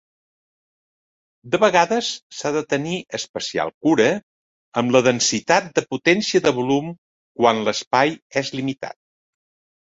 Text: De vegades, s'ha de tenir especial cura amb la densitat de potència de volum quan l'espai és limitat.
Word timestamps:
De 1.55 1.57
vegades, 1.63 2.07
s'ha 2.37 2.51
de 2.55 2.63
tenir 2.73 2.95
especial 3.17 3.73
cura 3.87 4.07
amb 4.83 4.95
la 4.97 5.03
densitat 5.09 5.69
de 5.77 5.85
potència 5.93 6.43
de 6.49 6.55
volum 6.61 6.89
quan 7.43 7.63
l'espai 7.69 8.17
és 8.43 8.51
limitat. 8.59 9.01